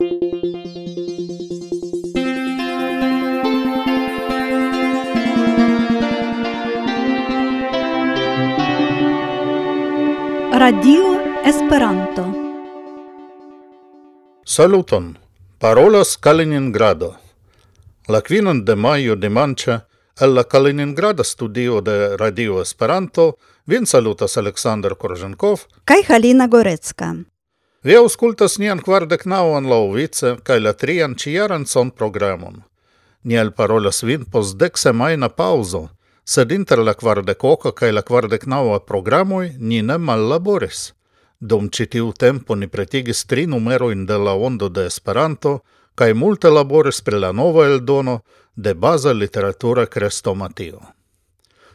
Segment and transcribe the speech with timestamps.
[0.00, 0.10] Radio
[11.44, 12.32] Esperanto
[14.44, 15.18] Saluton,
[15.58, 17.16] parolas Kaliningrado.
[18.06, 19.88] La quinon de maio de mancha,
[20.20, 23.36] el la Kaliningrada studio de Radio Esperanto,
[23.66, 27.16] vin salutas Aleksandr Korzenkov kaj Halina Gorecka.
[27.82, 32.62] Vi auscultas nian quardec nauan lauvice cae la trian ciaran son programon.
[33.22, 35.88] Niel parolas vin pos dec semaina pauso,
[36.24, 40.92] sed inter la quardec oca cae la quardec naua programoi ni ne mallaboris.
[41.40, 45.60] Dum citiu tempo ni pretigis tri numeroin de la ondo de Esperanto,
[45.94, 48.20] cae multe laboris pri la nova eldono
[48.56, 50.97] de baza literatura crestomatio.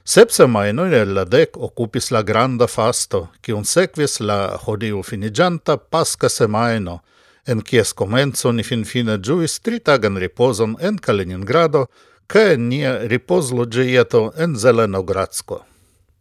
[0.03, 6.29] Sep semainojn el la dec occupis la granda fasto, kiun sequis la hodiu finigianta pasca
[6.29, 6.99] semaino,
[7.47, 11.87] en kies comenzo ni fin fine giuis tritagan riposon en Kaliningrado
[12.27, 15.63] ca en nia ripozloĝieto en Zelenogradsko.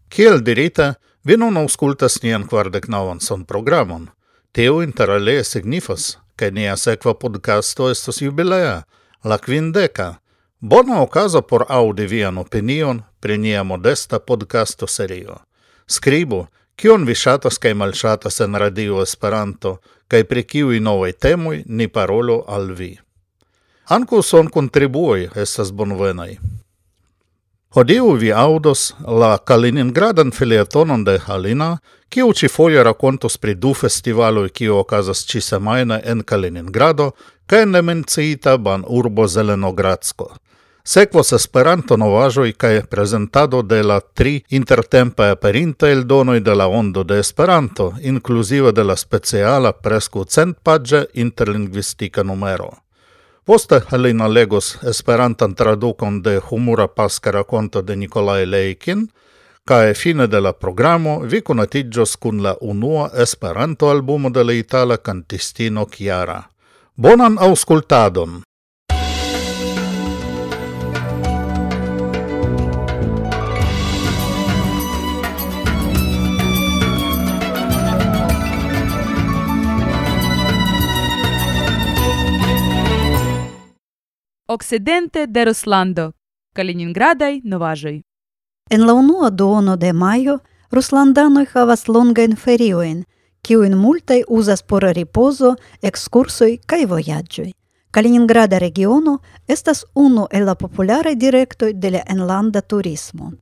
[0.09, 2.47] Kiel dirite, vi nun auscultas nian
[3.47, 4.11] programon
[4.53, 8.85] teo interalesignifas interalie signifas, ca nia sequa podcasto estos jubilea,
[9.25, 10.21] la kvindeka,
[10.65, 15.37] Bona okazo por audi vian opinion pri nia modesta podcasto serio.
[15.87, 16.47] Skribu,
[16.77, 19.77] kion vi shatas kaj malshatas en Radio Esperanto
[20.09, 22.99] kaj pri kiuj novaj temoj ni parolo al vi.
[23.89, 26.37] Anku son kontribuoj estas bonvenaj.
[27.75, 34.79] Hodiu vi audos la Kaliningradan filietonon de Halina, kiu ĉifoje rakontos pri du festivaloj, kiu
[34.79, 37.11] okazas ĉisemajne en Kaliningrado
[37.47, 40.31] kaj en la menciita banurbo Zelenogradsko.
[40.85, 47.19] Sekvos Esperanto novaĵoj kaj prezentado de la tri intertempe aperintaj eldonoj de la Ondo de
[47.23, 52.73] Esperanto, inkluzive de la speciala preskaŭ centpaĝa interlingvistika numero.
[53.45, 59.09] Poste Helena legos Esperantan tradukon de humura paska rakonto de Nikolaj Leikin,
[59.65, 64.97] kaj fine de la programo vi konatiĝos kun la unua Esperanto albumo de la itala
[64.97, 66.43] kantistino Chiara.
[66.97, 68.43] Bonan aŭskultadon!
[84.53, 86.11] Occidente de Ruslando,
[86.53, 88.03] Kaliningradai novaĵoj.
[88.71, 90.35] En la unua duono de majo,
[90.71, 92.99] ruslandanoj havas longajn ferioin,
[93.41, 97.47] kiujn multaj uzas por ripozo, ekskursoj kaj vojaĝoj.
[97.91, 99.15] Kaliningrada regiono
[99.49, 103.33] estas unu el la popularaj direktoj de la enlanda turismo.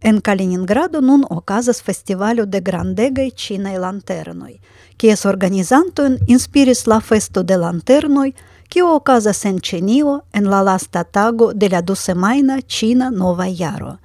[0.00, 4.56] En Kaliningrado nun okazas festivalo de grandegaj ĉinaj lanternoj,
[4.96, 8.30] kies organizantojn inspiris la festo de lanternoj
[8.68, 13.96] kio okazas сенченио, ен en la lasta tago de la dusemaina Ĉina Nova Jaro.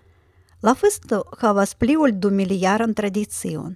[0.61, 3.75] La festo havas pli ol du miljaran tradicion.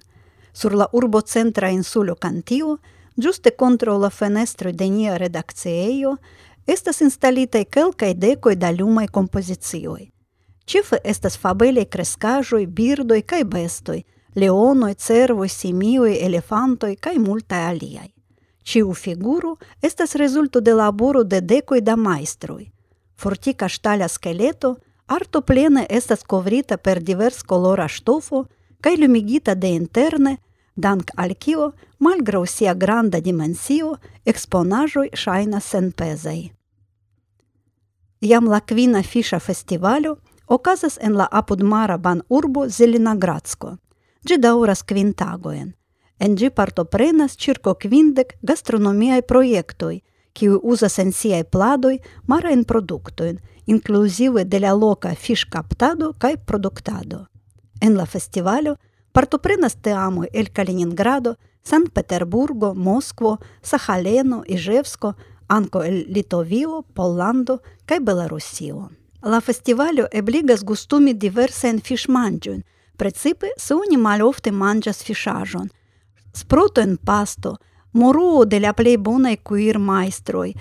[0.52, 2.78] Sur la urbocentra insulo Kantio,
[3.16, 6.16] ĝuste kontraŭ la fenestroj de nia redakciejo,
[6.66, 10.10] estas instalitaj kelkaj dekoj da lumaj kompozicioj.
[10.66, 14.02] Ĉefe estas fabelaj kreskaĵoj, birdoj kaj bestoj,
[14.34, 18.13] leonoj, cervoj, simioj, elefantoj kaj multaj aliaj
[18.64, 22.70] чију фигуру естас резулту де лабору де декој да мајструј.
[23.16, 24.76] Фортика шталя скелето,
[25.06, 28.46] арто плене естас коврита пер диверс колора штофо,
[28.82, 30.38] кај люмигита де интерне,
[30.76, 36.50] данк алькио, мальграу сија гранда дименсио, експонажој шајна сен пезај.
[38.24, 40.16] Јам лаквина фиша фестивалю,
[40.48, 43.78] оказас ен ла апудмара бан урбо Зеленоградско,
[44.26, 45.74] джедаурас квинтагоен–
[46.18, 49.98] En ĝi partoprenas ĉirko kvindek gastronomiaj projektoj,
[50.34, 51.98] kiuj uzas en siaj pladoj
[52.30, 57.26] marajn produktojn, inkluzive de la loka fiŝkaptado kaj produktado.
[57.80, 58.76] En la festivalo
[59.12, 65.14] partoprenas teamoj el Kaliningrado, Sankt-Peterburgo, Moskvo, Sahaleno, Iževsko,
[65.48, 68.88] anko el Litovio, Pollando kaj Belarusio.
[69.22, 72.60] La festivalo ebligas gustumi diversajn fiŝmanĝojn,
[72.96, 75.72] precipe se oni malofte manĝas fiŝaĵon–
[76.34, 77.56] Sprotën pasto,
[77.94, 80.54] Moro de la и куир cuir maestroi,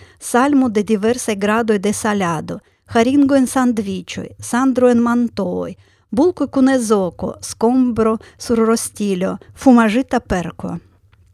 [0.69, 5.75] де диверсе diverse gradoi de salado, haringo en sandvicioi, sandro en mantoi,
[6.11, 10.77] булку кунезоко, скомбро сурростило, фумажита перко.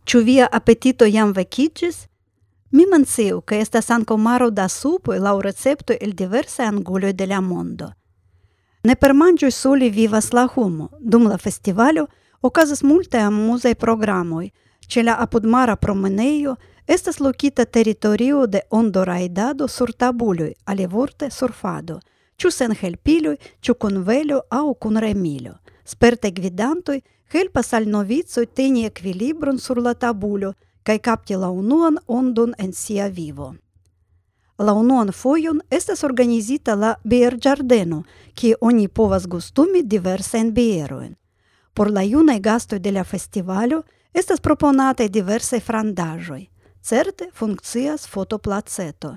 [0.06, 2.08] Чувија апетито јам векиджис?
[2.72, 7.92] Ми мансиу, ке естас анкомаро да супој лау рецепту ел диверсе ангулјој де ла мондо.
[8.86, 12.08] Не перманджуј соли вива слахумо, думла фестивалю–
[12.42, 14.50] Okazas multe amuzaj programoj.
[14.88, 16.56] Ĉe la apudmara promenejo
[16.88, 22.00] estas lokita teritorio de ondorajdado sur tabuloj, alivorte surfado,
[22.38, 25.54] ĉu sen helpiloj, ĉu kun velo aŭ kun remilo.
[25.86, 27.02] Sperte gvidantoj
[27.34, 30.54] helpas al novicoj teni ekvilibron sur la tabulo
[30.84, 33.54] kaj kapti la unuan ondon en sia vivo.
[34.58, 38.04] La unuan fojon estas organizita la bierĝardeno,
[38.34, 41.19] kie oni povas gustumi diversajn bierojn.
[41.80, 43.84] Por la junaj gastoj de la festivalo
[44.14, 46.50] estas proponate diverse frandajoi.
[46.82, 49.16] Certe funkcias fotoplaceto.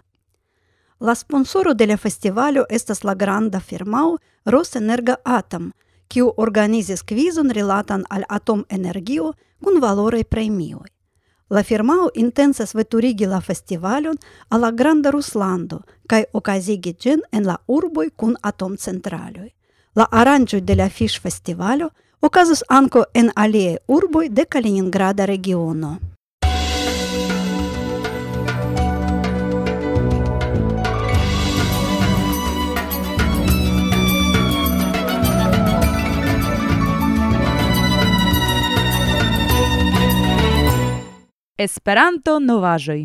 [1.00, 5.72] La sponsoro de la festivalo estas la granda firmao Rosenerga Atom,
[6.08, 9.32] kiu organizis kvizon rilatan al atom energio
[9.64, 10.86] kun valoraj premioj.
[11.50, 14.16] La firmao intensas veturigi la festivalon
[14.48, 19.50] al la Granda Ruslando kaj okazigi ĝin en la urboj kun atomcentraloj.
[19.94, 21.90] La aranĝoj de la fiŝfestivalo
[22.22, 25.98] оказус анко ен алие урбој де Калининграда региону.
[41.58, 43.02] Esperanto novaĵoj.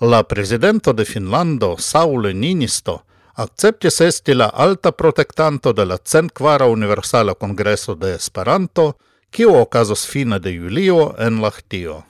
[0.00, 3.07] La prezidento de Finnlando Saulo Ninisto
[3.38, 8.96] acceptis esti la alta protectanto de la centquara Universala Congreso de Esperanto,
[9.30, 12.02] kiu okazos fine de julio en Lahtio.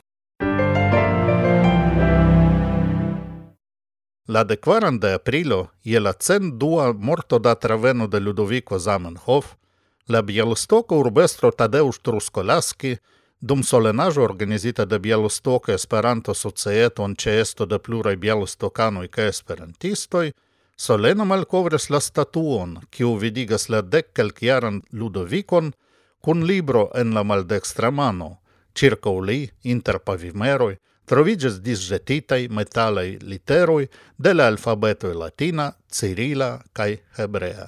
[4.27, 9.55] La decvaran de aprilo, je la cent dua morto da traveno de Ludovico Zamenhof,
[10.07, 12.97] la Bielostoko urbestro Tadeusz Truskolaski,
[13.41, 20.33] dum solenaĵo organizita de Bielostoko Esperanto Societo en ĉeesto de pluraj bielostokanoj kaj esperantistoj,
[20.81, 25.73] Solena malkovras la statuon, kiu vidigas la dekkelkjaran Ludovicon
[26.23, 28.37] kun libro en la maldextra mano.
[28.79, 33.89] Circa li, inter pavimeroj, troviĝas disĵetitaj metalaj literoj
[34.19, 37.67] de la alfabetoj latina, cirila kaj hebrea.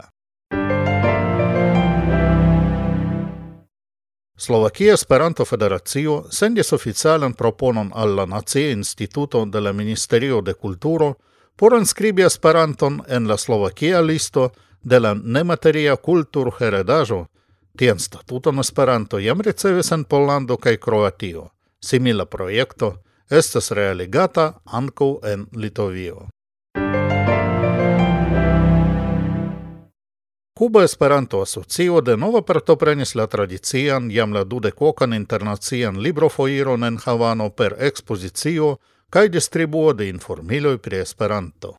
[4.36, 11.14] Slovakia Esperanto Federacio sendis oficialan proponon al la Nacia Instituto de la Ministerio de Kulturo–
[11.60, 14.52] Por inscribi Esperanton en la Slovakia listo
[14.82, 17.26] de la nemateria kulturheredaĵo,
[17.76, 21.50] tien statuton Esperanto jam ricevis en Pollando kaj Kroatio.
[21.84, 22.94] Simila projekto
[23.28, 26.30] estas realigata ankaŭ en Litovio.
[30.58, 37.76] Kuba Esperanto Asocio denova partoprenis la tradician jam la dudekokan internacian librofoiron en Havano per
[37.78, 38.78] ekspozicio
[39.10, 41.74] kaj distribuo de informiloj pri Esperanto.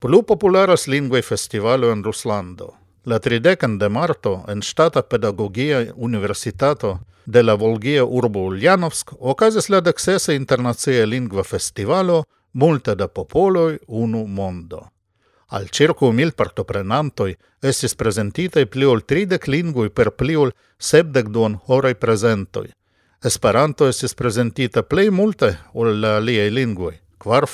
[0.00, 2.74] Plu popularas lingvaj festivalo en Ruslando.
[3.04, 9.80] La 30 de marto en stata Pedagogia Universitato de la Volgia urbo Uljanovsk okazis la
[9.80, 14.88] deksesa internacia lingva festivalo Multe da popoloi unu mondo.
[15.48, 21.58] Al circo mil partoprenantoi estis presentitei pli ol tridec lingui per pli ol sepdec duon
[21.66, 22.68] horei presentoi,
[23.24, 27.46] Esperanto estis prezentita plej multe ol la aliaj lingvoj, kvar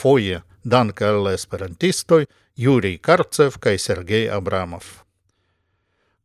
[0.62, 2.26] danke al la esperantistoj
[2.56, 4.84] Jurij Karcev kaj Sergej Abramov.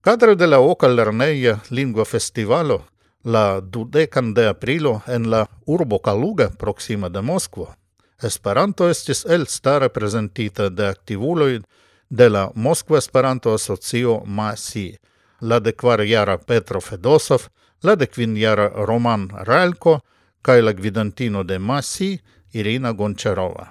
[0.02, 2.84] Cadre de la Oca Lerneja Lingua Festivalo
[3.24, 7.74] la dudecan de aprilo en la urbo Kaluga proxima de Moskvo,
[8.22, 11.62] Esperanto estis elstare prezentita de aktivuloj
[12.10, 14.98] de la Moskva Esperanto Asocio MASI,
[15.40, 17.48] la dekvarjara Petro Fedosov
[17.84, 20.00] la dekvinjara Roman Ralko
[20.42, 22.18] kaj la gvidantino de Masi
[22.54, 23.70] Irina Gončarova.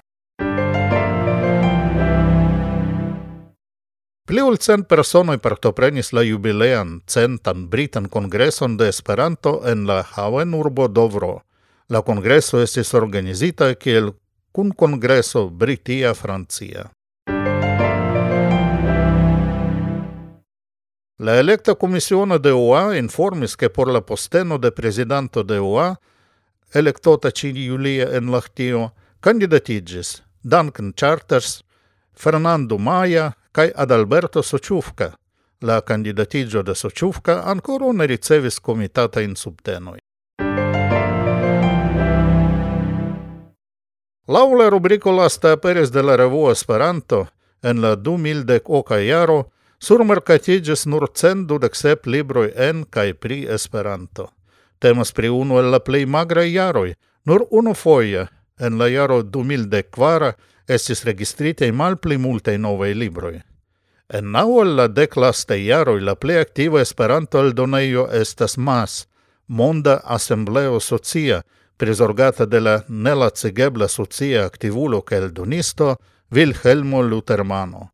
[4.28, 10.88] Pli ol cent personoj partoprenis la jubilean centan britan kongreson de Esperanto en la havenurbo
[10.88, 11.40] Dovro.
[11.88, 14.12] La kongreso estis organizita kiel
[14.52, 16.90] kun kongreso Britia Francia.
[21.20, 25.98] La electa commissione de OA informis che por la posteno de presidente de OA,
[26.72, 31.64] electota ci Julia en Lahtio, candidatigis Duncan Charters,
[32.12, 35.18] Fernando Maia cae Adalberto Sociufca.
[35.58, 39.98] La candidatigio de Sociufca ancora ne ricevis comitata in subtenoi.
[44.28, 47.26] Laula rubrico lasta aperis de la revuo Esperanto
[47.60, 51.75] en la 2010 oca jaro surmercatiĝis nur cent dudek
[52.06, 54.28] libroi en kaj pri Esperanto.
[54.78, 56.94] Temas pri unu el la plej magraj jaroj,
[57.25, 58.26] nur unu foje
[58.58, 60.32] en la jaro 2004
[60.68, 63.40] estis registritaj malpli multaj novaj libroj.
[64.08, 69.06] En naŭ el la deklastaj jaroj la plej aktiva Esperanto-eldonejo estas MAS,
[69.49, 71.42] Monda Asembleo Socia,
[71.76, 75.97] prizorgata de la nelacegebla socia aktivulo kaj eldonisto
[76.30, 77.88] Wilhelmo Lutermano.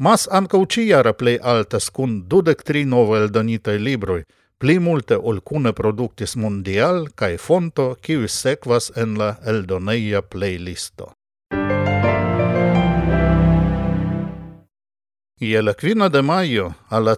[0.00, 4.22] Mas ankaŭ ĉijara plei altas cun dudek tri nove eldonitaj libroi,
[4.56, 11.12] pli multe ol cune productis mondial cae Fonto, kiuj sequas en la eldoneia playlisto.
[15.40, 17.16] Ie la quina de maio, al la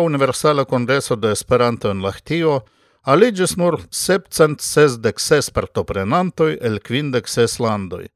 [0.00, 2.64] Universala congreso de Esperanto en Lahtio
[3.02, 8.06] aligis nur 766 partoprenantoi el kvindek ses landoj,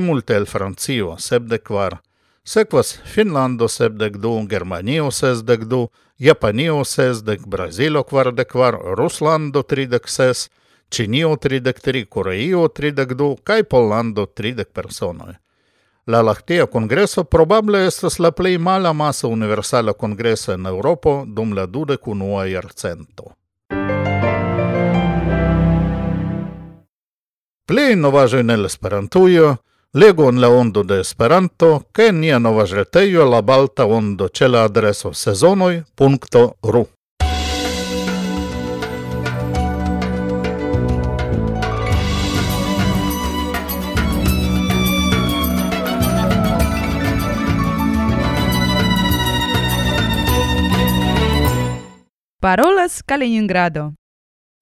[0.00, 2.00] multe el Francio, sepdek kvar,
[2.52, 10.48] Σέκβας Φινλάνδος εβδεκδού, Γερμανίος εβδεκδού, Japanijos sesdek, Brazilo kvardekvar, Ruslando tridek ses,
[10.88, 15.32] Činijo tridek tri, Korejijo tridek du, kaj Polando tridek personoj.
[16.06, 21.66] La lahtia congreso probable estas la plej mala masa universala kongresa en Eŭropo dum la
[21.66, 23.24] dudek unua jarcento.
[27.66, 29.56] Plej novaĵojn el Esperantujo,
[29.92, 34.64] legu en la ondo de Esperanto, ke nia novajo retejo la balta ondo ce la
[34.64, 36.86] adreso sezonoi.ru.
[52.40, 53.94] Parolas Kaliningrado.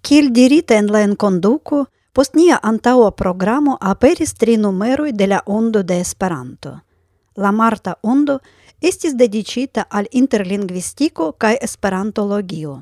[0.03, 6.81] Kiel dirite en la enconduco, Постнија антауа програмо аперис три нумерој де ондо де есперанто.
[7.37, 8.41] Ла марта ондо
[8.83, 12.73] estis dediĉita al interlingvistiko kaj esperantologio.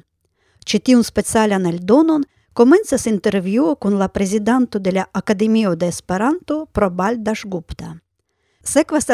[0.64, 2.24] Ĉi tiun specialan eldonon
[2.54, 7.98] komencas intervjuo kun la prezidanto de де Akademio про Esperanto Probal Daŝgupta.
[8.64, 9.04] Sekvas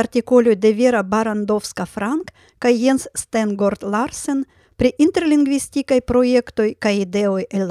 [0.54, 4.44] де вера Барандовска Франк кај Јенс Jens Ларсен
[4.76, 7.66] при интерлингвистикај interlingvistikaj projektoj kaj ideoj el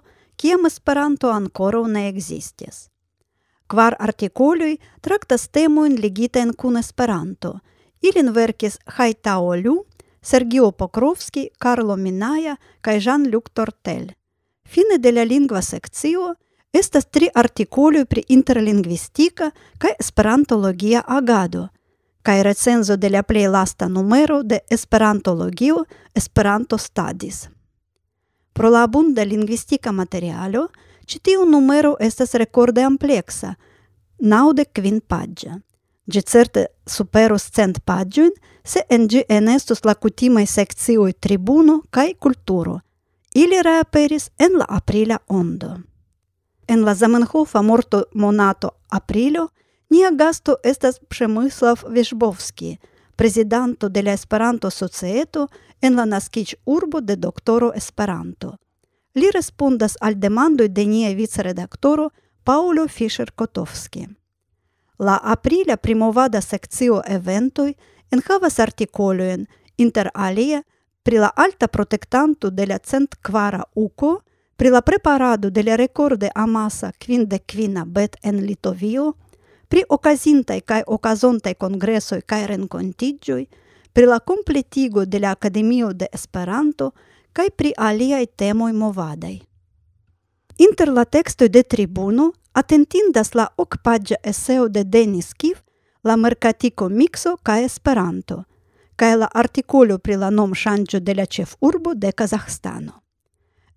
[0.42, 2.88] –kiam Esperanto ankoraŭ ne ekzistis.
[3.70, 7.52] Kvar artikoloj traktas temojn ligitajn kun Esperanto.
[8.02, 9.76] Ilin verkis Hajtao Liu,
[10.22, 14.10] Sergio Pokrovski, Karlo Minaja kaj Jean-Luc Tortel.
[14.66, 15.78] Fine de секцио lingva три
[16.72, 21.68] estas при интерлингвистика pri interlingvistika агадо, esperantologia agado
[22.22, 27.48] де recenzo de la plej lasta numero de Esperantologio Esperanto Studies.
[28.52, 30.68] Pro la abunda lingvistica materialo,
[31.06, 33.54] ci tiu numero estas recorde amplexa,
[34.18, 35.58] naude quin paggia.
[36.06, 38.30] Gi certe superus cent pagiun,
[38.64, 42.80] se en gi enestus la cutimai seccioi tribuno cae culturo.
[43.34, 45.80] Ili reaperis en la aprila ondo.
[46.68, 49.48] En la Zamenhofa morto monato aprilio,
[49.90, 52.78] nia gasto estas Przemyslav Vishbovski–
[53.16, 55.48] presidento de la Esperanto Societo
[55.80, 58.56] en la naskic urbo de doctoro Esperanto.
[59.14, 62.10] Li respondas al demandoi de nia viceredaktoro
[62.44, 64.08] Paulo Fischer-Kotovski.
[64.98, 67.74] La aprilia primovada sekcio eventoi
[68.10, 70.62] enhavas artikolojen inter alie
[71.02, 74.22] pri la alta protektanto de la cent kvara uko,
[74.56, 79.16] pri la preparado de la recorde amasa quindekvina bet en Litovio,
[79.72, 83.46] при оказинтај кај оказонтај конгресој кај ренконтиджуј,
[83.96, 86.90] при ла комплетиго де ла Академио де Есперанто,
[87.32, 89.40] кај при алијај темој мовадај.
[90.60, 95.64] Интер ла текстој де трибуно, атентиндас ла ок паджа есео де Денис Кив,
[96.04, 98.44] ла меркатико миксо кај Есперанто,
[99.00, 103.01] кај ла артиколу при ла ном шанчо де ла чеф урбо де Казахстано.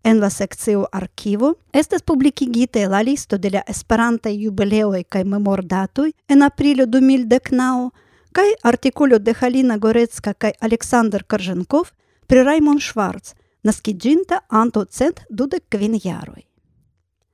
[0.06, 6.44] En la seccio archivo estas publicigite la listo de la Esperanta jubileoi kaj memordatoj en
[6.46, 7.90] aprilo 2019
[8.32, 11.90] kaj artikolo de Halina Gorecka kaj Aleksandr Karzhenkov
[12.28, 13.34] pri Raimond Schwarz,
[13.64, 16.46] naskiĝinta antaŭ cent dudek kvin jaroj.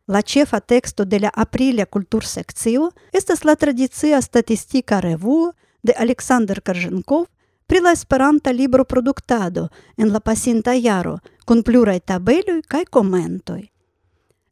[0.08, 5.52] La ĉefa teksto de la aprilia kultursekcio estas la tradicia statistika revuo
[5.84, 7.28] de Aleksandr Karzhenkov
[7.72, 13.62] pri la Esperanta libro produktado en la pasinta jaro kun pluraj tabeloj kaj komentoj.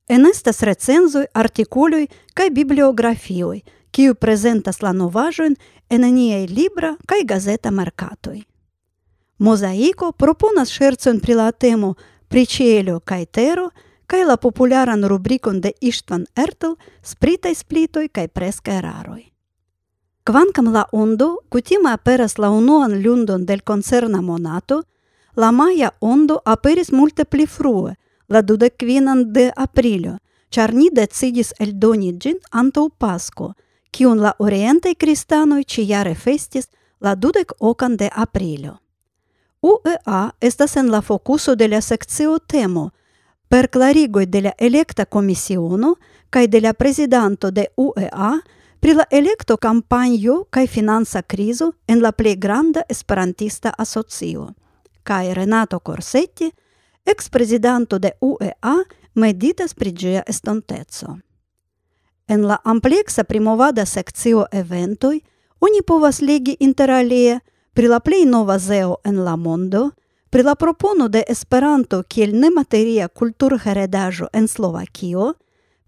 [0.08, 3.60] Enestas recenzoj, artikoloj kaj bibliografioj,
[3.92, 5.58] kiu prezentas la novaĵojn
[5.90, 8.40] en niaj libra kaj gazeta merkatoj.
[9.38, 11.96] Mozaiko proponas ŝercojn pri la temo
[12.28, 13.68] pri ĉielo kaj tero
[14.08, 19.26] kaj la popularan rubrikon de Ištvan Ertel spritaj splitoj kaj preskaj raroj.
[20.30, 24.84] Кванкам ла ондо, кутима аперас ла унуан люндон дел концерна Монато,
[25.36, 27.96] ла маја ондо аперис мулте фруе,
[28.30, 30.20] ла дудек квинан де априлјо,
[30.52, 33.56] чар ни децидис ел дониджин антоу паско,
[33.90, 36.70] киун ла ориентај кристаној чијаре фестис
[37.02, 38.78] ла дудек окан де априлјо.
[39.64, 42.92] УЕА estas en ла фокусо de la seccio temo
[43.50, 45.96] per clarigoj de la electa komisiono
[46.30, 48.42] kaj de la prezidanto de UEA
[48.80, 54.54] pri la electo campagno kaj finanza krizo en la plej granda esperantista asocio.
[55.04, 56.52] Kaj Renato Corsetti,
[57.06, 58.76] ex-prezidanto de UEA,
[59.14, 61.18] meditas pri gia estonteco.
[62.28, 65.20] En la ampleksa primovada sekcio eventoj
[65.60, 67.40] oni povas legi interalie
[67.74, 69.92] pri la plej nova zeo en la mondo,
[70.30, 75.34] pri la propono de Esperanto kiel nemateria kulturheredaĵo en Slovakio,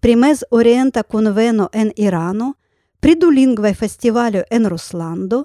[0.00, 2.54] pri mez-orienta kunveno en Irano
[3.02, 5.44] pri dulingvaj festivalo en Ruslando,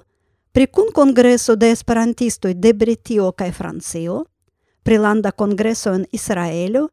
[0.52, 4.18] pri kun kongreso de esperantistoj de Britio kaj Francio,
[4.82, 6.84] pri landa kongreso en Israelo,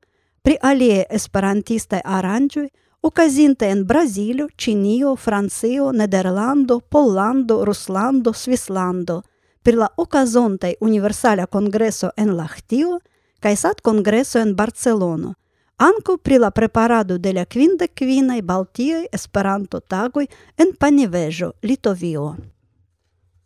[0.42, 2.66] pri alie esperantistaj aranĝoj
[3.02, 9.22] okazinte en Brazilo, Ĉinio, Francio, Nederlando, Pollando, Ruslando, Svislando,
[9.62, 13.00] pri la okazontaj Universala Kongreso en Lahtio
[13.40, 15.36] kaj sat Kongreso en Barcelono–
[15.78, 22.36] anco pri la preparado de la quinde quinae Baltiei Esperanto tagoi en Panivejo, Litovio.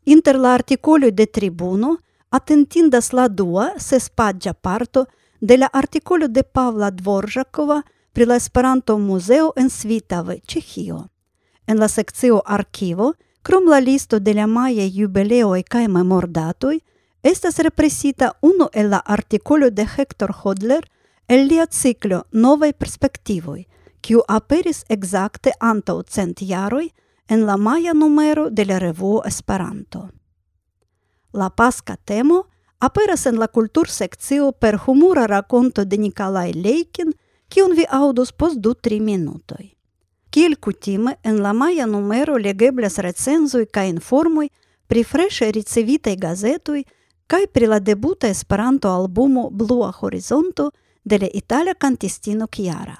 [0.05, 1.97] Inter la articoloi de tribuno,
[2.29, 5.07] attentindas la dua, se spagia parto,
[5.39, 7.81] de la articolo de Pavla Dvoržakova
[8.11, 11.09] pri la Esperanto Museo en Svitave, Čechio.
[11.65, 16.81] En la seccio Archivo, Krom la listo de la maia jubileoi cae memordatoi,
[17.23, 20.83] estas represita uno el la articolo de Hector Hodler
[21.29, 23.67] el lia ciclo novai Perspektivoi,
[24.01, 26.87] kiu aperis exacte antau cent jaroj
[27.29, 30.09] en la maia numero de la revuo Esperanto.
[31.33, 32.47] La pasca temo
[32.79, 37.13] aperas en la kultur sekcio per humura rakonto de Nikolai Leikin,
[37.47, 39.69] kiun vi aŭdos post du tri minutoj.
[40.31, 44.49] Kiel kutime en la maja numero legeblas recenzoj kaj informoj
[44.87, 46.83] pri freŝe ricevitaj gazetoj
[47.27, 50.71] kaj pri la debuta Esperanto-albumo Blua Horizonto–
[51.09, 52.97] de la itala kantistino Chiara.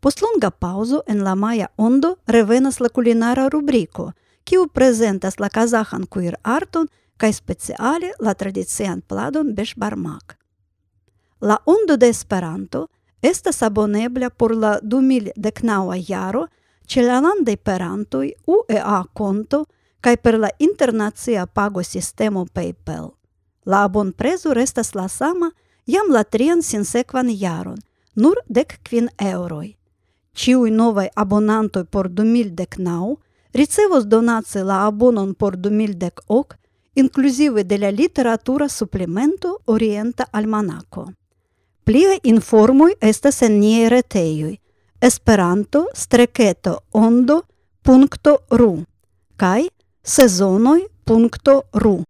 [0.00, 4.12] Post longa pauzo en la maja ondo revenas la kulinara rubriko,
[4.44, 10.36] kiu prezentas la kazahan kuir arton kaj speciale la tradician pladon beshbarmak.
[11.40, 12.88] La ondo de Esperanto–
[13.22, 16.46] estas abonebla por la 2019 jaro
[16.86, 19.64] ĉe la landaj perantoj UEA konto
[20.02, 21.80] kaj per la internacia pago
[22.52, 23.10] PayPal.
[23.64, 25.52] La abonprezo restas la sama
[25.86, 27.78] jam la trian sinsekvan jaron,
[28.14, 29.74] nur dek kvin euroj.
[30.34, 33.16] Ĉiuj novaj abonantoj por 2019
[33.54, 36.56] ricevos donace la abonon por 2010
[36.94, 41.12] inclusive de la literatura supplemento Orienta Almanaco.
[41.84, 44.58] Plia informoi estas en ние reteioi
[45.02, 47.42] esperanto streketo ondo
[47.82, 48.84] punkto ru
[49.36, 49.66] kai
[50.02, 52.02] sezonoi punkto ru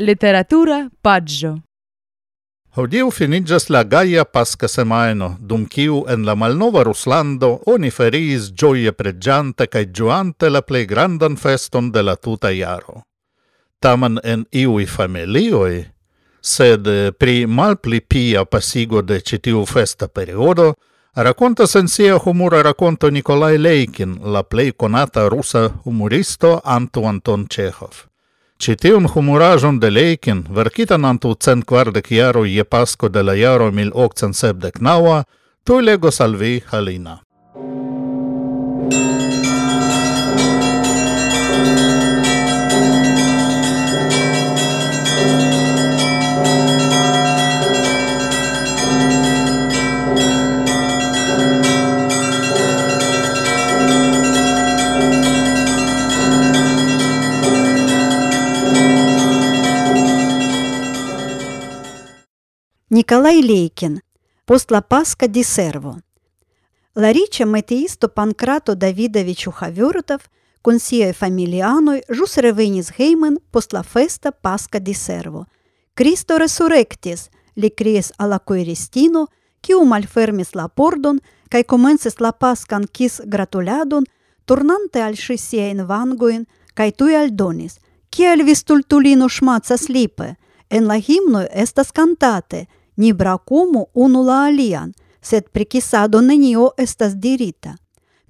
[0.00, 1.58] Literatura paggio.
[2.76, 8.92] Hodiu finigas la gaia pasca semaino, dum kiu en la malnova Ruslando oni feriis gioie
[8.94, 13.02] pregiante cae ĝuante la plei grandan feston de la tuta iaro.
[13.82, 15.80] Taman en iui familioi,
[16.40, 16.86] sed
[17.18, 20.74] pri malpli pia pasigo de citiu festa periodo,
[21.16, 28.07] Racconta en sia humura rakonto Nikolai Leikin, la plei conata rusa humoristo Anto Anton Chekhov.
[28.58, 34.80] Citevn humorajul de leikin, verkitanantul cen quardec iaro iepasco de la iaro mil octcen sepdec
[34.80, 35.22] naua,
[35.64, 37.20] tu lego salvi Halina.
[62.90, 64.00] Николай Лейкин.
[64.46, 66.00] Постлопаска ди серво.
[66.96, 70.30] Ларича метеисто Панкрату Давидовичу Хавюртов,
[70.62, 75.46] консией фамилианой, жус ревенис геймен постлафеста паска ди серво.
[75.92, 79.26] Кристо ресуректис, ли криес ала коеристино,
[79.60, 81.20] киу малфермис ла пордон,
[81.50, 84.06] кай коменсис ла паскан кис гратуладон,
[84.46, 90.38] турнанте алши сиен вангоин, кай туи алдонис, киаль вистультулино шмаца слипе,
[90.70, 92.66] en la himno estas cantate–
[92.98, 97.76] ni bracumu unul la alian, sed prikisado nenio estas dirita.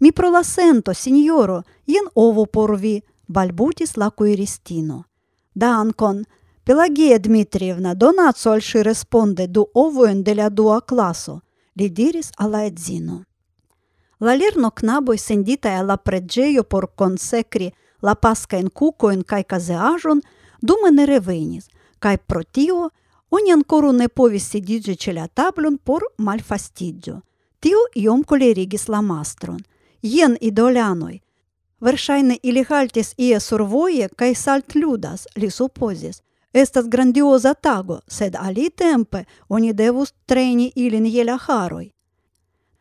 [0.00, 5.04] Mi prolasento, sinjoro, jen ovo por vi, balbutis la kuiristino.
[5.54, 6.24] Dankon,
[6.64, 11.40] Pelagia Dmitrievna, donatso al ŝi responde du ovojn de la dua klaso,
[11.81, 13.22] li diris al la edzino.
[14.20, 17.70] La lerno-knaboj senditaj al la preĝejo por konsekri
[18.02, 20.20] la paskajn kukojn kaj kazeaĵon
[20.61, 22.90] dume ne revenis, kaj protio,
[23.31, 27.21] oni ancora ne povis sedigi ce la tablon por malfastidio.
[27.61, 29.59] Tio iom colerigis la mastron.
[30.03, 31.21] Ien idolianoi.
[31.81, 36.23] Versaine ili haltis ie survoie kai salt ludas, li supposis.
[36.53, 41.93] Estas grandiosa tago, sed ali tempe oni devus treni ilin jela haroi.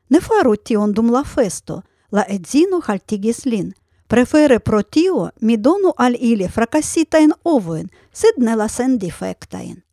[0.09, 1.81] Ne faru tion dum la festo,
[2.11, 3.73] la edzino haltigis lin.
[4.07, 9.83] Prefere pro tio mi donu al ili fracasitain ovoin, sed ne la sen defectain.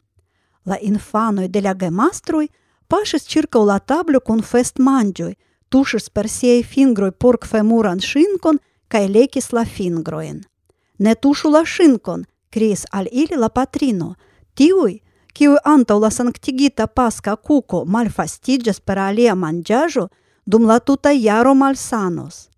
[0.65, 2.47] La infanoj de la gemastroj
[2.89, 5.33] paŝis ĉirkaŭ la tablo kun festmanĝoj,
[5.69, 10.43] tuŝis per siaj fingroj porkfemuran ŝinkon kaj lekis la fingrojn.
[10.99, 14.15] Ne tuŝu la ŝinkon, kriis al ili la patrino.
[14.55, 15.01] Tiuj,
[15.35, 20.09] kiuj antaŭ la sanktigita paska kuko malfastiĝas per alia manĝaĵo,
[20.47, 22.49] dum la tuta jaro malsanos.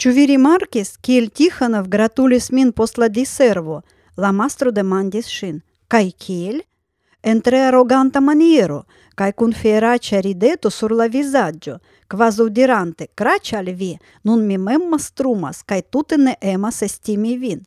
[0.00, 3.82] Ĉu vi rimarkis, kiel Tihanov gratulis min post la diservo?
[4.16, 5.60] La mastro demandis ŝin.
[5.88, 6.60] Kaj kiel?
[7.22, 13.72] en tre arroganta maniero, cae cun ferace rideto sur la visaggio, quasi dirante, crace al
[13.74, 17.60] vi, nun mi mem mastrumas, cae tute ne emas estimi vin.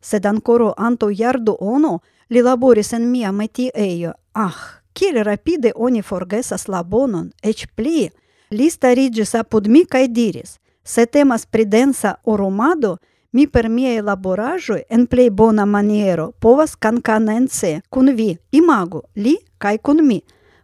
[0.00, 4.12] Sed ancora anto iardo ono li laboris en mia metiejo.
[4.32, 8.10] Ah, kiel rapide oni forgesas la bonon, ec pli.
[8.50, 12.96] Li starigis apud mi cae diris, se temas pridensa orumado,
[13.30, 18.36] mi per mie elaborajo en plei bona maniero povas cancanense kun vi.
[18.50, 20.22] imago, li kai kun mi.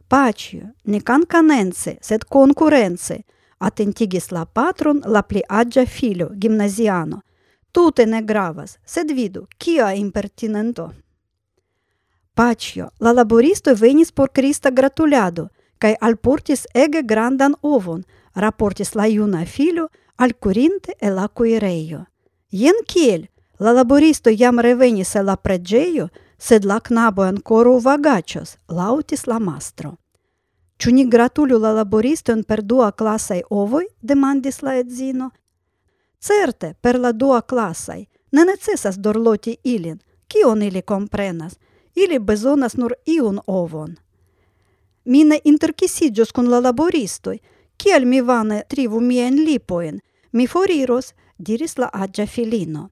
[0.08, 3.24] Pacio, ne cancanense, sed konkurence,
[3.58, 7.22] atentigis la patron la pli agia filio, gimnaziano.
[7.72, 10.92] Tute ne gravas, sed vidu, kia impertinento.
[12.34, 15.48] Pacio, la laboristo venis por Krista gratulado
[15.78, 19.44] kai alportis ege grandan ovon, raportis la juna
[20.16, 22.04] al curinte e la kuirejo.
[22.56, 23.26] Jen kiel
[23.58, 29.90] la laboristo jam revenis el la pregeio, sed la knabo ancora vagaĉos, lautis la mastro.
[30.80, 33.84] Ĉu ni gratulu la laboristojn per dua klasaj ovoj?
[34.00, 35.30] demandis la edzino.
[36.18, 41.58] Certe, per la dua klasaj ne necesas dorloti ilin, kion ili komprenas.
[41.94, 43.96] Ili bezonas nur iun ovon.
[45.04, 47.38] Mi ne interkisiĝos kun la laboristoj,
[47.76, 50.00] kiel mi vane trivu miajn lipojn,
[50.32, 52.90] mi foriros– diris la agia filino.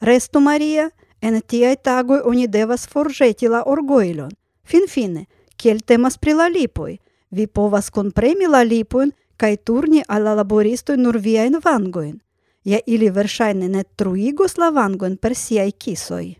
[0.00, 0.90] Restu, Maria,
[1.20, 4.30] en tiai tagoi oni devas forgeti la orgojlon.
[4.62, 6.98] Finfine, kiel temas pri la lipoi,
[7.30, 12.20] vi povas compremi la lipoin kai turni al la laboristoj nur viain vangoin.
[12.64, 16.36] Ja ili versaine ne truigos la vangoin per siai kisoi.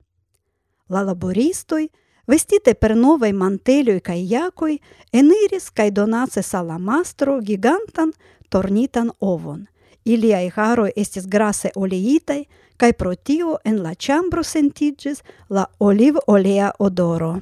[0.88, 1.88] La laboristoi,
[2.26, 4.78] vestite per novai manteloj kai jakoi,
[5.12, 8.12] eniris kai donace al mastro gigantan
[8.50, 9.66] tornitan ovon–
[10.08, 12.46] Iliai haroi estis grase oleitai,
[12.80, 17.40] cae pro tio en la chambro sentigis la oliv-olea odoro.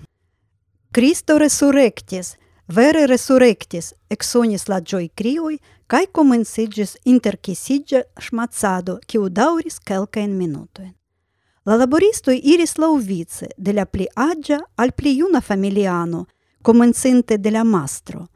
[0.93, 10.33] Cristo resurrectis, vere resurrectis, exonis la gioi crioi, cae comensigis intercisigia schmazzado, ciu dauris kelkajn
[10.35, 10.95] minutojn.
[11.67, 16.27] La laboristoj iris laŭvice de la pli agia al pli iuna familiano,
[16.63, 18.27] comencinte de la mastro.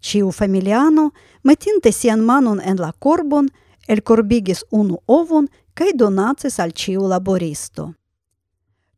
[0.00, 1.10] Ciu familiano,
[1.42, 3.48] metinte sian manon en la corbon,
[3.94, 7.92] elkorbigis unu ovon cae donacis al ciu laboristo.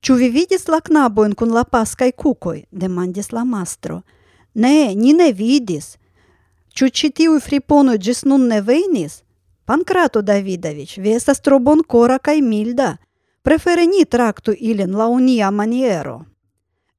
[0.03, 4.03] Ĉu vi vidis la knaboin kun la paskaj cucoi?» demandis la mastro.
[4.55, 5.97] Ne, ni ne vidis.
[6.77, 9.23] Ĉu ĉi tiuj friponoj nun ne venis?
[9.65, 12.97] Pankrato Davidovic, vi estas tro bonkora cae milda.
[13.43, 16.25] Prefere ni traktu ilin la unia maniero.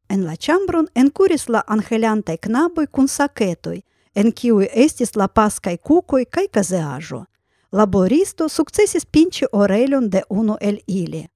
[0.09, 3.81] En la chambron encuris la angeliantai knaboi kun saketoj,
[4.15, 7.25] en kiui estis la paskaj cucoi cae caseajo
[7.73, 11.27] laboristo successis pinci orelion de uno el ili.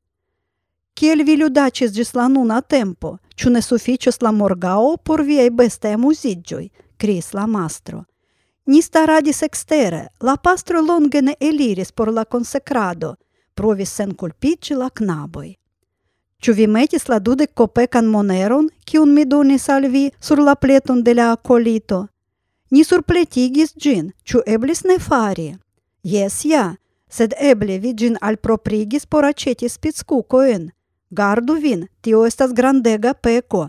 [0.93, 5.93] Kiel vi ludacis gis la nuna tempo, ciu ne sufiĉos la morgao por viei beste
[5.93, 6.69] amuziĝoj?
[6.97, 8.03] cris la mastro.
[8.65, 13.15] Ni staradis extere, la pastro longe ne eliris por la consecrado,
[13.53, 15.55] provis senkulpiĝi la knaboi.
[16.41, 21.03] Ciu vi metis la dudec copecan moneron, ciun mi donis al vi sur la pleton
[21.03, 22.07] de la acolito?
[22.69, 25.55] Ni surpletigis gin, ciu eblis ne fari?
[26.07, 26.75] Jes ja,
[27.11, 30.69] sed eble vi ĝin alproprigis por aĉeti spickukojn.
[31.11, 33.65] Gardu vin, tio estas grandega peko.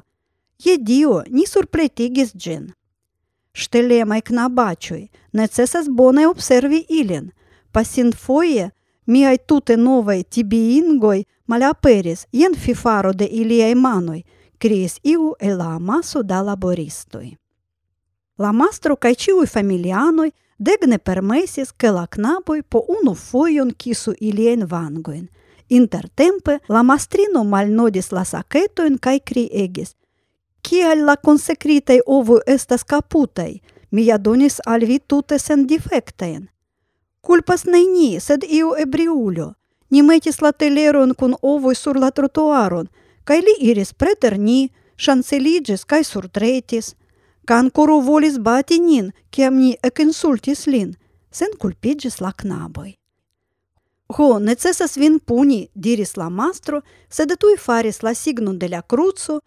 [0.62, 2.68] Je Dio, ni surpretigis ĝin.
[3.58, 7.32] Ŝtelemaj knabaĉoj, necesas bone observi ilin.
[7.74, 8.70] Pasinfoje
[9.10, 11.18] miaj tute novaj tibiingoj
[11.50, 14.20] malaperis jen fifaro de iliaj manoj,
[14.62, 17.32] kriis iu el la amaso da laboristoj.
[18.38, 24.66] La mastro kaj ĉiuj familianoj– Degne permesis, che la knaboj po unu foion kisu ilien
[24.66, 25.28] vangoin.
[25.68, 29.94] Intertempe la mastrino malnodis la saketojn kaj kriegis.
[30.66, 33.60] Cial la consecritei ovu estas caputei?
[33.90, 36.48] Mia donis al vi tute sendifektajn.
[37.20, 39.52] Kulpas neni, sed iu ebriulo.
[39.90, 42.90] Ni metis la teleron kun ovoi sur la trotuaron,
[43.24, 46.96] cae li iris preter ni, chanceligis cae surtretis.
[47.48, 50.90] Cancoro volis bati nin, kiam ni ekinsultis lin,
[51.32, 52.90] sen culpigis la knaboi.
[54.16, 59.38] Ho, necessas vin puni, diris la mastro, sed tui faris la signum de la cruco,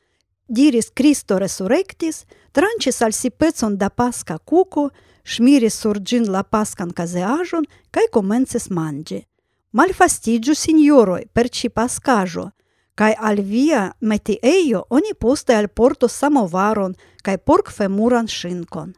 [0.47, 4.89] diris Cristo resurrectis, trancis al si pezon da pasca cuco,
[5.23, 9.21] ŝmiris sur gin la pascan caseajon, cae comences mangi.
[9.77, 12.49] Malfastigiu, signoroi, per ci pascajo,
[13.01, 16.93] Kai al via metieio oni poste al porto samovaron
[17.25, 18.91] kai pork femuran shinkon.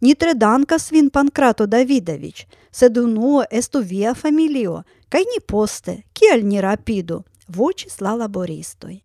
[0.00, 6.46] Ni tre dankas vin Pankrato Davidovic, sed unuo estu via familio, kai ni poste, kiel
[6.46, 8.96] ni rapidu, vocis la laboristoi.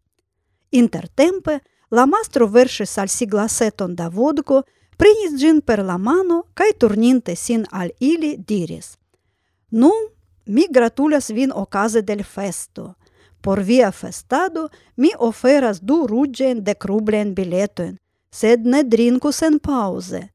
[0.71, 1.59] Intertempe
[1.91, 4.61] la mastro versis al si glaseton da vodko,
[4.97, 8.95] prenis gin per la mano kaj turninte sin al ili diris:
[9.69, 9.91] "Nu,
[10.45, 12.93] mi gratulas vin okaze del festo.
[13.41, 17.97] Por via festado mi oferas du rugen de crublen biletojn,
[18.31, 20.27] sed ne drinku sen pause.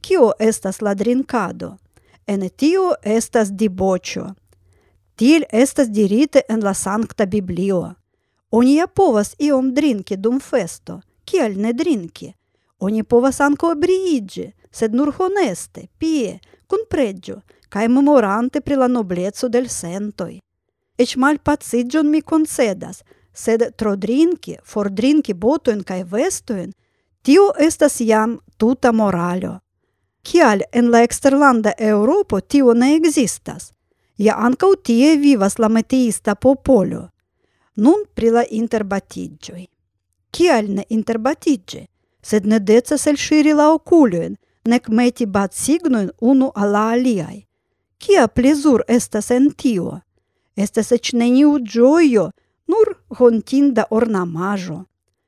[0.00, 1.76] Kio estas la drinkado?
[2.26, 4.34] En tio estas dibocio.
[5.16, 7.94] Til estas dirite en la sancta Biblio.
[8.50, 12.32] Oni ja povas iom drinki dum festo, kiel ne drinki?
[12.80, 19.48] Oni povas anko briiĝi, sed nur honeste, pie, kun pregio, cae memorante pri la nobleco
[19.48, 20.40] del sentoi.
[21.00, 21.38] Ec mal
[22.04, 26.72] mi concedas, sed trodrinki, fordrinki botojn kaj vestojn,
[27.22, 29.60] tio estas jam tuta moralo.
[30.22, 33.72] Kial en la eksterlanda Eŭropo tio ne ekzistas?
[34.18, 37.08] Ja ankaŭ tie vivas la metiista popolo.
[37.76, 39.64] Nun pri la interbatiĝoj.
[40.30, 41.86] Kial ne interbatiĝi?
[42.22, 44.36] Sed ne decas elŝiri la okulojn,
[44.68, 45.54] nek meti bat
[46.20, 47.46] unu al la aliaj.
[47.98, 50.00] Kia plezur estas en tio?
[50.56, 52.30] Есте ec neniu gioio,
[52.66, 54.84] nur hontinda ornamajo.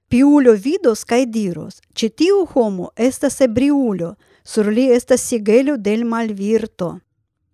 [0.09, 6.99] Piulio vidos cae diros, ce tiu homo estas ebriulio, sur li estas sigelio del malvirto.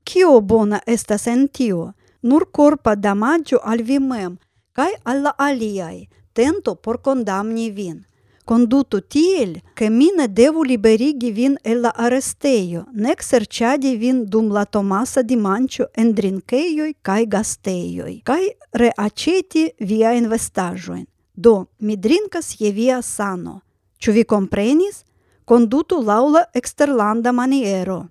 [0.04, 1.92] Kio bona estas en tio?
[2.22, 4.38] Nur corpa damaggio al vi mem,
[4.72, 8.08] cae alla aliai, tento por condamni vin
[8.48, 14.48] conduto tiel, che mi ne devu liberigi vin el la aresteio, nec serciadi vin dum
[14.50, 21.04] la Tomasa di Mancio en drinkeioi cae gasteioi, cae reaceti via investajoin.
[21.34, 23.60] Do, mi drinkas je via sano.
[23.98, 25.04] Ciu vi comprenis?
[25.44, 28.08] Conduto laula exterlanda maniero.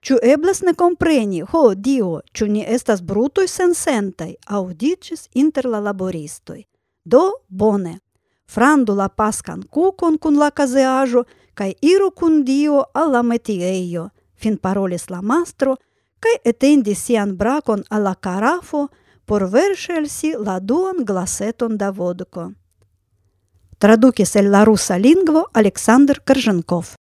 [0.00, 4.34] Ciu eblas ne compreni, ho, dio, ciu ni estas боне.
[4.46, 5.94] audicis inter la.
[7.04, 8.00] Do, bone,
[8.46, 11.24] frandu la pascan cucon cun la caseajo,
[11.54, 15.76] cae iru cun dio alla metieio, fin parolis la mastro,
[16.20, 18.88] cae etendis sian bracon alla carafo,
[19.24, 22.52] por versi si la duan glaseton da vodko.
[23.78, 26.94] Traducis el la rusa lingvo Alexander Kerzhenkov.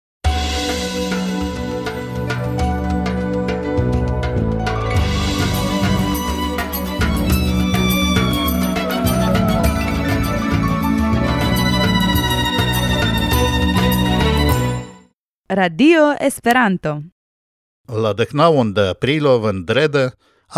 [15.54, 16.92] Radio Esperanto.
[18.04, 20.04] La deknaŭon de aprilo vendrede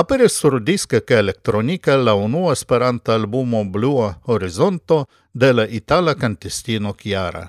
[0.01, 6.93] aperis sur diska kaj elektronike la unua Esperanta albumo Blua Horizonto de la itala kantistino
[6.93, 7.47] Chiara.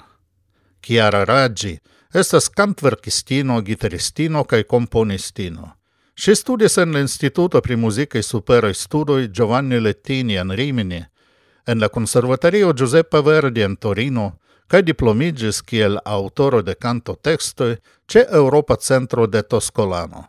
[0.81, 1.75] Chiara Raggi
[2.15, 5.69] estas kantverkistino, gitaristino kaj komponistino.
[6.17, 11.05] Ŝi studis en l'Instituto pri Muzikaj Superaj Studoj Giovanni Lettini en Rimini,
[11.67, 14.31] en la Conservatorio Giuseppe Verdi en Torino,
[14.67, 20.29] cae diplomigis kiel autoro de canto textoi ce Europa Centro de Toscolano.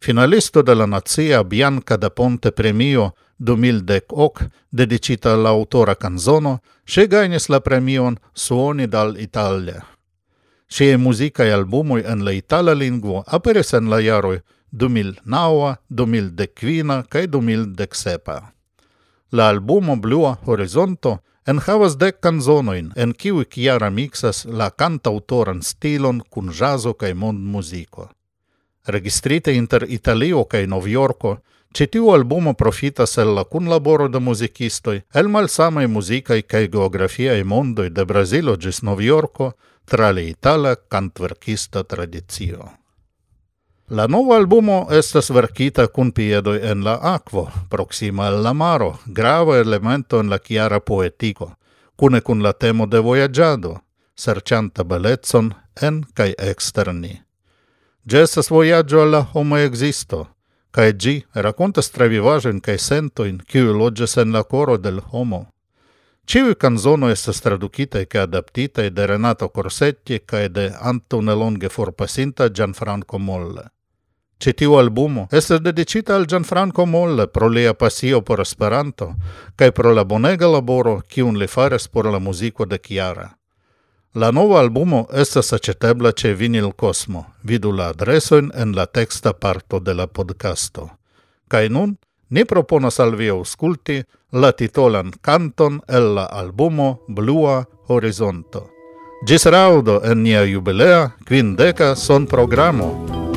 [0.00, 7.60] Finalisto de la Nazia Bianca da Ponte Premio 2010 dedicita l'autora canzono, se gainis la
[7.60, 9.84] premion Suoni dal Italia.
[10.66, 18.40] Sciei musicae albumoi en la itala lingvo aperis en la jaroi 2009, 2015 cae 2017.
[19.32, 26.22] La albumo Blua Horizonto– en havas dec canzonoin, en kiwi chiara mixas la cantautoran stilon
[26.30, 28.10] cun jazzo cae mond musico.
[28.86, 31.38] Registrite inter Italio cae Noviorco,
[31.72, 38.04] Citiu albumo profitas el la kunlaboro de musicistoi, el malsamai musicae cae geografiae mondoi de
[38.04, 39.54] Brazilo ĝis Novjorko
[39.88, 42.81] tra le itala kantverkista tradizio.
[43.92, 49.58] La nova albumo estas verkita kun piedoj en la akvo, proxima al la maro, grava
[49.58, 51.50] elemento en la chiara poetico,
[51.96, 53.72] cune kun la temo de vojaĝado,
[54.16, 55.50] serĉanta belecon
[55.82, 57.20] en kaj externi.
[58.04, 60.26] Ĝi estas vojaĝo homo existo,
[60.70, 65.42] kaj gi racontas travivagen kaj sentoin kiu loĝas en la coro del homo.
[66.26, 73.68] Ciui canzono estas traducite ca adaptite de Renato Corsetti kaj de antaŭnelonge forpasinta Gianfranco Molle.
[74.42, 79.14] Citiu albumo estas dedicita al Gianfranco Molle pro lia pasio por Esperanto
[79.56, 83.28] kaj pro la bonega laboro kiun li faras por la muziko de Chiara.
[84.14, 87.24] La nova albumo estas acetebla ce Vinil Cosmo.
[87.42, 90.90] Vidu la adresoin en la texta parto de la podcasto.
[91.48, 91.96] Kaj nun
[92.30, 94.02] ni proponas al vi ausculti
[94.32, 98.70] la titolan canton el la albumo Blua Horizonto.
[99.26, 103.31] Gis raudo en nia jubilea quindeca son programo.